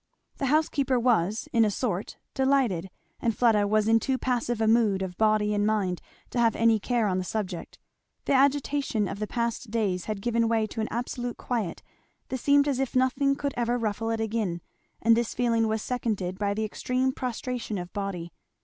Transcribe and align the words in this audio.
The 0.37 0.47
housekeeper 0.47 0.99
was, 0.99 1.47
in 1.53 1.63
a 1.63 1.69
sort, 1.69 2.17
delighted; 2.33 2.89
and 3.21 3.37
Fleda 3.37 3.67
was 3.67 3.87
in 3.87 3.99
too 3.99 4.17
passive 4.17 4.59
a 4.59 4.67
mood 4.67 5.03
of 5.03 5.15
body 5.15 5.53
and 5.53 5.63
mind 5.63 6.01
to 6.31 6.39
have 6.39 6.55
any 6.55 6.79
care 6.79 7.07
on 7.07 7.19
the 7.19 7.23
subject. 7.23 7.77
The 8.25 8.33
agitation 8.33 9.07
of 9.07 9.19
the 9.19 9.27
past 9.27 9.69
days 9.69 10.05
had 10.05 10.19
given 10.23 10.47
way 10.49 10.65
to 10.65 10.81
an 10.81 10.87
absolute 10.89 11.37
quiet 11.37 11.83
that 12.29 12.39
seemed 12.39 12.67
as 12.67 12.79
if 12.79 12.95
nothing 12.95 13.35
could 13.35 13.53
ever 13.55 13.77
ruffle 13.77 14.09
it 14.09 14.19
again, 14.19 14.61
and 15.03 15.15
this 15.15 15.35
feeling 15.35 15.67
was 15.67 15.83
seconded 15.83 16.39
by 16.39 16.55
the 16.55 16.65
extreme 16.65 17.11
prostration 17.11 17.77
of 17.77 17.93
body. 17.93 18.31